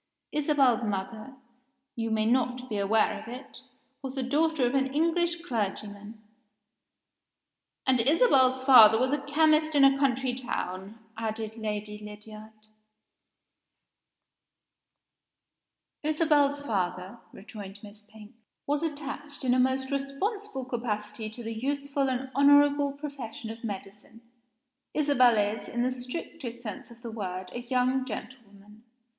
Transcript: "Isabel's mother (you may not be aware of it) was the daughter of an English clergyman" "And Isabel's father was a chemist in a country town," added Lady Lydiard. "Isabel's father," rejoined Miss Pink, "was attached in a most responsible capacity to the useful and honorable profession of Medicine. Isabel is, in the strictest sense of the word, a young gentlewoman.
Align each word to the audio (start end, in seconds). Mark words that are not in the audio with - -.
"Isabel's 0.31 0.83
mother 0.83 1.35
(you 1.95 2.09
may 2.09 2.25
not 2.25 2.67
be 2.67 2.79
aware 2.79 3.21
of 3.21 3.27
it) 3.27 3.61
was 4.01 4.15
the 4.15 4.23
daughter 4.23 4.65
of 4.65 4.73
an 4.73 4.91
English 4.91 5.43
clergyman" 5.45 6.19
"And 7.85 7.99
Isabel's 7.99 8.63
father 8.63 8.97
was 8.99 9.13
a 9.13 9.21
chemist 9.21 9.75
in 9.75 9.83
a 9.85 9.99
country 9.99 10.33
town," 10.33 10.97
added 11.15 11.55
Lady 11.55 11.99
Lydiard. 11.99 12.53
"Isabel's 16.01 16.59
father," 16.59 17.19
rejoined 17.31 17.83
Miss 17.83 18.01
Pink, 18.01 18.33
"was 18.65 18.81
attached 18.81 19.43
in 19.45 19.53
a 19.53 19.59
most 19.59 19.91
responsible 19.91 20.65
capacity 20.65 21.29
to 21.29 21.43
the 21.43 21.53
useful 21.53 22.09
and 22.09 22.31
honorable 22.33 22.97
profession 22.97 23.51
of 23.51 23.63
Medicine. 23.63 24.21
Isabel 24.95 25.37
is, 25.37 25.69
in 25.69 25.83
the 25.83 25.91
strictest 25.91 26.59
sense 26.61 26.89
of 26.89 27.03
the 27.03 27.11
word, 27.11 27.51
a 27.53 27.59
young 27.61 28.03
gentlewoman. 28.03 28.83